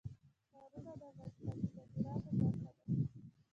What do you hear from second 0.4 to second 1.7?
ښارونه د افغانستان د